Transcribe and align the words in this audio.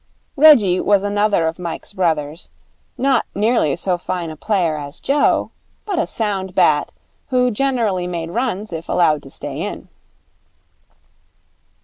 Reggie 0.35 0.79
was 0.79 1.03
another 1.03 1.45
of 1.45 1.59
Mike's 1.59 1.93
brothers, 1.93 2.49
not 2.97 3.27
nearly 3.35 3.75
so 3.75 3.99
fine 3.99 4.31
a 4.31 4.35
player 4.35 4.75
as 4.75 4.99
Joe, 4.99 5.51
but 5.85 5.99
a 5.99 6.07
sound 6.07 6.55
bat, 6.55 6.91
who 7.29 7.51
generally 7.51 8.07
made 8.07 8.31
runs 8.31 8.73
if 8.73 8.89
allowed 8.89 9.21
to 9.21 9.29
stay 9.29 9.61
in. 9.61 9.89